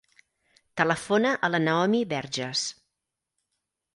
[0.81, 2.63] Telefona a la Naomi Berges.